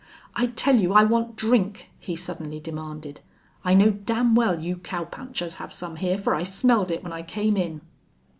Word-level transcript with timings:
"I 0.35 0.47
tell 0.47 0.77
you 0.77 0.93
I 0.93 1.03
want 1.03 1.35
drink," 1.35 1.91
he 1.99 2.15
suddenly 2.15 2.59
demanded. 2.59 3.19
"I 3.63 3.75
know 3.75 3.91
damn 3.91 4.33
well 4.33 4.59
you 4.59 4.77
cowpunchers 4.77 5.57
have 5.57 5.71
some 5.71 5.97
here, 5.97 6.17
for 6.17 6.33
I 6.33 6.41
smelled 6.41 6.89
it 6.89 7.03
when 7.03 7.13
I 7.13 7.21
came 7.21 7.55
in." 7.55 7.81